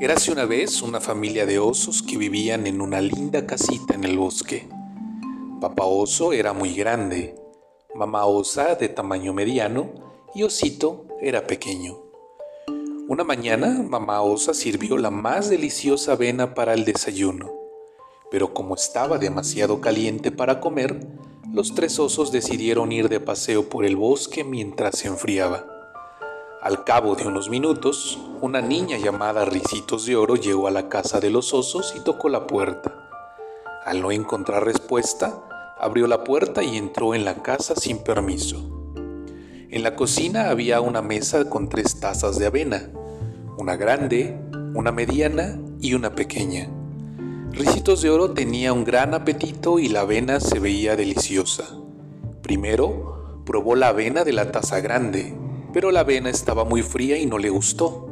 Érase 0.00 0.32
una 0.32 0.44
vez 0.44 0.82
una 0.82 1.00
familia 1.00 1.46
de 1.46 1.60
osos 1.60 2.02
que 2.02 2.18
vivían 2.18 2.66
en 2.66 2.80
una 2.80 3.00
linda 3.00 3.46
casita 3.46 3.94
en 3.94 4.02
el 4.02 4.18
bosque. 4.18 4.68
Papá 5.60 5.84
oso 5.84 6.32
era 6.32 6.52
muy 6.52 6.74
grande, 6.74 7.36
mamá 7.94 8.26
osa 8.26 8.74
de 8.74 8.88
tamaño 8.88 9.32
mediano 9.32 9.92
y 10.34 10.42
osito 10.42 11.06
era 11.20 11.46
pequeño. 11.46 11.96
Una 13.06 13.22
mañana 13.22 13.84
mamá 13.88 14.20
osa 14.22 14.52
sirvió 14.52 14.98
la 14.98 15.12
más 15.12 15.48
deliciosa 15.48 16.14
avena 16.14 16.54
para 16.54 16.74
el 16.74 16.84
desayuno, 16.84 17.52
pero 18.32 18.52
como 18.52 18.74
estaba 18.74 19.18
demasiado 19.18 19.80
caliente 19.80 20.32
para 20.32 20.58
comer, 20.58 21.06
los 21.52 21.72
tres 21.76 22.00
osos 22.00 22.32
decidieron 22.32 22.90
ir 22.90 23.08
de 23.08 23.20
paseo 23.20 23.68
por 23.68 23.84
el 23.84 23.94
bosque 23.94 24.42
mientras 24.42 24.98
se 24.98 25.06
enfriaba. 25.06 25.73
Al 26.64 26.82
cabo 26.82 27.14
de 27.14 27.26
unos 27.26 27.50
minutos, 27.50 28.18
una 28.40 28.62
niña 28.62 28.96
llamada 28.96 29.44
Ricitos 29.44 30.06
de 30.06 30.16
Oro 30.16 30.36
llegó 30.36 30.66
a 30.66 30.70
la 30.70 30.88
casa 30.88 31.20
de 31.20 31.28
los 31.28 31.52
osos 31.52 31.92
y 31.94 32.00
tocó 32.00 32.30
la 32.30 32.46
puerta. 32.46 32.90
Al 33.84 34.00
no 34.00 34.10
encontrar 34.10 34.64
respuesta, 34.64 35.42
abrió 35.78 36.06
la 36.06 36.24
puerta 36.24 36.62
y 36.62 36.78
entró 36.78 37.14
en 37.14 37.26
la 37.26 37.42
casa 37.42 37.74
sin 37.76 37.98
permiso. 37.98 38.94
En 39.68 39.82
la 39.82 39.94
cocina 39.94 40.48
había 40.48 40.80
una 40.80 41.02
mesa 41.02 41.50
con 41.50 41.68
tres 41.68 42.00
tazas 42.00 42.38
de 42.38 42.46
avena, 42.46 42.88
una 43.58 43.76
grande, 43.76 44.34
una 44.72 44.90
mediana 44.90 45.60
y 45.82 45.92
una 45.92 46.14
pequeña. 46.14 46.70
Ricitos 47.52 48.00
de 48.00 48.08
Oro 48.08 48.30
tenía 48.30 48.72
un 48.72 48.84
gran 48.84 49.12
apetito 49.12 49.78
y 49.78 49.88
la 49.88 50.00
avena 50.00 50.40
se 50.40 50.60
veía 50.60 50.96
deliciosa. 50.96 51.66
Primero, 52.40 53.42
probó 53.44 53.76
la 53.76 53.88
avena 53.88 54.24
de 54.24 54.32
la 54.32 54.50
taza 54.50 54.80
grande, 54.80 55.43
pero 55.74 55.90
la 55.90 56.00
avena 56.00 56.30
estaba 56.30 56.64
muy 56.64 56.82
fría 56.82 57.18
y 57.18 57.26
no 57.26 57.36
le 57.36 57.50
gustó. 57.50 58.06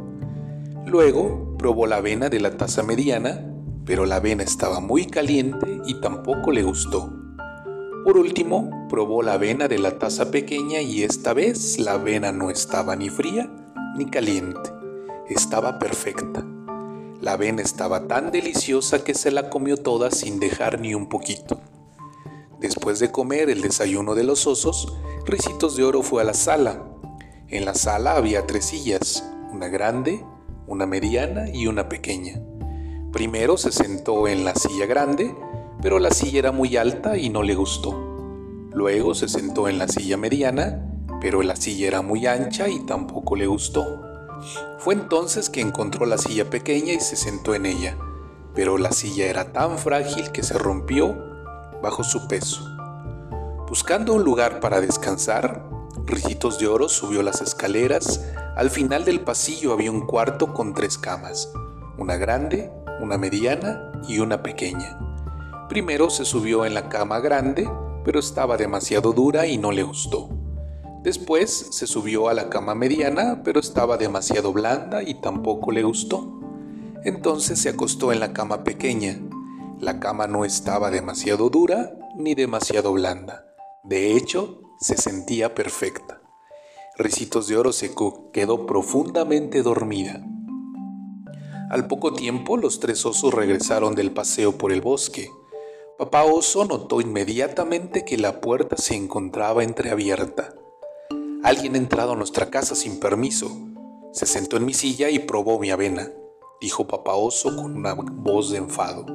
Luego, 0.84 1.56
probó 1.56 1.86
la 1.86 1.98
avena 1.98 2.28
de 2.28 2.40
la 2.40 2.56
taza 2.56 2.82
mediana, 2.82 3.48
pero 3.86 4.04
la 4.04 4.16
avena 4.16 4.42
estaba 4.42 4.80
muy 4.80 5.06
caliente 5.06 5.80
y 5.86 6.00
tampoco 6.00 6.50
le 6.50 6.64
gustó. 6.64 7.12
Por 8.04 8.18
último, 8.18 8.88
probó 8.88 9.22
la 9.22 9.34
avena 9.34 9.68
de 9.68 9.78
la 9.78 9.96
taza 10.00 10.32
pequeña 10.32 10.80
y 10.80 11.04
esta 11.04 11.34
vez 11.34 11.78
la 11.78 11.92
avena 11.92 12.32
no 12.32 12.50
estaba 12.50 12.96
ni 12.96 13.10
fría 13.10 13.48
ni 13.96 14.06
caliente, 14.06 14.70
estaba 15.28 15.78
perfecta. 15.78 16.44
La 17.20 17.34
avena 17.34 17.62
estaba 17.62 18.08
tan 18.08 18.32
deliciosa 18.32 19.04
que 19.04 19.14
se 19.14 19.30
la 19.30 19.50
comió 19.50 19.76
toda 19.76 20.10
sin 20.10 20.40
dejar 20.40 20.80
ni 20.80 20.96
un 20.96 21.08
poquito. 21.08 21.60
Después 22.58 22.98
de 22.98 23.12
comer 23.12 23.50
el 23.50 23.62
desayuno 23.62 24.16
de 24.16 24.24
los 24.24 24.48
osos, 24.48 24.92
Ricitos 25.24 25.76
de 25.76 25.84
Oro 25.84 26.02
fue 26.02 26.22
a 26.22 26.24
la 26.24 26.34
sala. 26.34 26.91
En 27.52 27.66
la 27.66 27.74
sala 27.74 28.16
había 28.16 28.46
tres 28.46 28.64
sillas, 28.64 29.30
una 29.52 29.68
grande, 29.68 30.24
una 30.66 30.86
mediana 30.86 31.50
y 31.52 31.66
una 31.66 31.86
pequeña. 31.86 32.40
Primero 33.12 33.58
se 33.58 33.70
sentó 33.70 34.26
en 34.26 34.46
la 34.46 34.54
silla 34.54 34.86
grande, 34.86 35.36
pero 35.82 35.98
la 35.98 36.12
silla 36.12 36.38
era 36.38 36.52
muy 36.52 36.78
alta 36.78 37.18
y 37.18 37.28
no 37.28 37.42
le 37.42 37.54
gustó. 37.54 37.92
Luego 38.72 39.14
se 39.14 39.28
sentó 39.28 39.68
en 39.68 39.78
la 39.78 39.86
silla 39.86 40.16
mediana, 40.16 40.90
pero 41.20 41.42
la 41.42 41.54
silla 41.54 41.88
era 41.88 42.00
muy 42.00 42.26
ancha 42.26 42.70
y 42.70 42.80
tampoco 42.86 43.36
le 43.36 43.46
gustó. 43.46 44.00
Fue 44.78 44.94
entonces 44.94 45.50
que 45.50 45.60
encontró 45.60 46.06
la 46.06 46.16
silla 46.16 46.48
pequeña 46.48 46.94
y 46.94 47.00
se 47.00 47.16
sentó 47.16 47.54
en 47.54 47.66
ella, 47.66 47.98
pero 48.54 48.78
la 48.78 48.92
silla 48.92 49.26
era 49.26 49.52
tan 49.52 49.76
frágil 49.76 50.32
que 50.32 50.42
se 50.42 50.56
rompió 50.56 51.14
bajo 51.82 52.02
su 52.02 52.26
peso. 52.28 52.64
Buscando 53.68 54.14
un 54.14 54.24
lugar 54.24 54.58
para 54.60 54.80
descansar, 54.80 55.71
Ricitos 56.06 56.58
de 56.58 56.66
Oro 56.66 56.88
subió 56.88 57.22
las 57.22 57.40
escaleras. 57.40 58.24
Al 58.56 58.70
final 58.70 59.04
del 59.04 59.20
pasillo 59.20 59.72
había 59.72 59.90
un 59.90 60.06
cuarto 60.06 60.52
con 60.52 60.74
tres 60.74 60.98
camas, 60.98 61.52
una 61.96 62.16
grande, 62.16 62.70
una 63.00 63.18
mediana 63.18 63.92
y 64.08 64.18
una 64.18 64.42
pequeña. 64.42 64.98
Primero 65.68 66.10
se 66.10 66.24
subió 66.24 66.66
en 66.66 66.74
la 66.74 66.88
cama 66.88 67.20
grande, 67.20 67.70
pero 68.04 68.20
estaba 68.20 68.56
demasiado 68.56 69.12
dura 69.12 69.46
y 69.46 69.58
no 69.58 69.72
le 69.72 69.84
gustó. 69.84 70.28
Después 71.02 71.68
se 71.70 71.86
subió 71.86 72.28
a 72.28 72.34
la 72.34 72.48
cama 72.48 72.74
mediana, 72.74 73.42
pero 73.42 73.58
estaba 73.58 73.96
demasiado 73.96 74.52
blanda 74.52 75.02
y 75.02 75.14
tampoco 75.14 75.72
le 75.72 75.82
gustó. 75.82 76.40
Entonces 77.04 77.60
se 77.60 77.70
acostó 77.70 78.12
en 78.12 78.20
la 78.20 78.32
cama 78.32 78.64
pequeña. 78.64 79.18
La 79.80 79.98
cama 79.98 80.26
no 80.26 80.44
estaba 80.44 80.90
demasiado 80.90 81.48
dura 81.50 81.92
ni 82.16 82.34
demasiado 82.34 82.92
blanda. 82.92 83.46
De 83.82 84.16
hecho, 84.16 84.61
se 84.82 84.96
sentía 84.96 85.54
perfecta. 85.54 86.20
Ricitos 86.98 87.46
de 87.46 87.56
Oro 87.56 87.72
se 87.72 87.94
quedó 88.32 88.66
profundamente 88.66 89.62
dormida. 89.62 90.24
Al 91.70 91.86
poco 91.86 92.12
tiempo 92.12 92.56
los 92.56 92.80
tres 92.80 93.06
osos 93.06 93.32
regresaron 93.32 93.94
del 93.94 94.10
paseo 94.10 94.58
por 94.58 94.72
el 94.72 94.82
bosque. 94.82 95.30
Papá 95.98 96.24
Oso 96.24 96.64
notó 96.64 97.00
inmediatamente 97.00 98.04
que 98.04 98.18
la 98.18 98.40
puerta 98.40 98.76
se 98.76 98.94
encontraba 98.94 99.62
entreabierta. 99.62 100.54
Alguien 101.42 101.74
ha 101.74 101.78
entrado 101.78 102.12
a 102.12 102.16
nuestra 102.16 102.50
casa 102.50 102.74
sin 102.74 102.98
permiso. 102.98 103.56
Se 104.12 104.26
sentó 104.26 104.56
en 104.56 104.66
mi 104.66 104.74
silla 104.74 105.10
y 105.10 105.20
probó 105.20 105.58
mi 105.58 105.70
avena, 105.70 106.10
dijo 106.60 106.86
Papá 106.86 107.14
Oso 107.14 107.54
con 107.56 107.76
una 107.76 107.94
voz 107.94 108.50
de 108.50 108.58
enfado. 108.58 109.06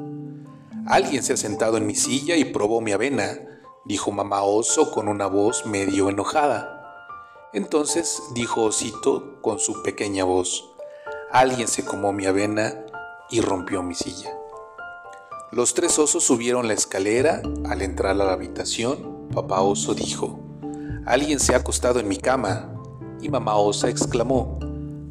Alguien 0.87 1.23
se 1.23 1.33
ha 1.33 1.37
sentado 1.37 1.77
en 1.77 1.85
mi 1.85 1.95
silla 1.95 2.37
y 2.37 2.45
probó 2.45 2.79
mi 2.79 2.93
avena, 2.93 3.56
dijo 3.87 4.11
Mamá 4.11 4.43
Oso 4.43 4.91
con 4.91 5.07
una 5.07 5.27
voz 5.27 5.65
medio 5.65 6.09
enojada. 6.09 6.73
Entonces 7.53 8.21
dijo 8.33 8.63
Osito 8.63 9.41
con 9.41 9.59
su 9.59 9.81
pequeña 9.81 10.25
voz, 10.25 10.69
alguien 11.31 11.67
se 11.67 11.85
comió 11.85 12.11
mi 12.11 12.25
avena 12.25 12.75
y 13.29 13.39
rompió 13.39 13.81
mi 13.81 13.95
silla. 13.95 14.37
Los 15.51 15.73
tres 15.73 15.97
osos 15.97 16.25
subieron 16.25 16.67
la 16.67 16.73
escalera. 16.73 17.41
Al 17.69 17.81
entrar 17.81 18.11
a 18.11 18.25
la 18.25 18.33
habitación, 18.33 19.29
papá 19.33 19.61
oso 19.61 19.93
dijo, 19.93 20.39
Alguien 21.05 21.39
se 21.39 21.53
ha 21.53 21.57
acostado 21.57 22.01
en 22.01 22.09
mi 22.09 22.17
cama. 22.17 22.73
Y 23.21 23.29
mamá 23.29 23.55
osa 23.55 23.87
exclamó, 23.87 24.59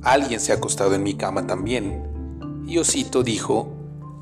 Alguien 0.03 0.39
se 0.39 0.53
ha 0.53 0.57
acostado 0.57 0.95
en 0.95 1.03
mi 1.03 1.15
cama 1.15 1.47
también. 1.47 2.65
Y 2.67 2.77
Osito 2.77 3.23
dijo, 3.23 3.73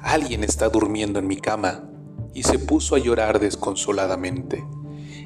Alguien 0.00 0.44
está 0.44 0.68
durmiendo 0.68 1.18
en 1.18 1.26
mi 1.26 1.36
cama. 1.36 1.82
Y 2.34 2.42
se 2.42 2.58
puso 2.58 2.96
a 2.96 2.98
llorar 2.98 3.40
desconsoladamente. 3.40 4.64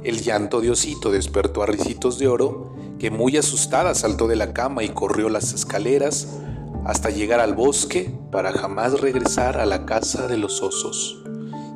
El 0.05 0.23
llanto 0.23 0.61
de 0.61 0.71
Osito 0.71 1.11
despertó 1.11 1.63
a 1.63 1.67
Ricitos 1.67 2.19
de 2.19 2.29
Oro, 2.29 2.75
que 2.99 3.11
muy 3.11 3.37
asustada 3.37 3.95
saltó 3.95 4.29
de 4.29 4.37
la 4.37 4.53
cama 4.53 4.85
y 4.85 4.91
corrió 4.91 5.29
las 5.29 5.53
escaleras 5.53 6.39
hasta 6.85 7.11
llegar 7.11 7.41
al 7.41 7.55
bosque 7.55 8.13
para 8.31 8.53
jamás 8.53 9.01
regresar 9.01 9.59
a 9.59 9.67
la 9.67 9.87
casa 9.87 10.29
de 10.29 10.37
los 10.37 10.63
osos. 10.63 11.23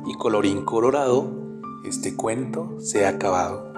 Y 0.07 0.13
colorín 0.15 0.63
colorado, 0.63 1.31
este 1.85 2.15
cuento 2.15 2.77
se 2.79 3.05
ha 3.05 3.09
acabado. 3.09 3.72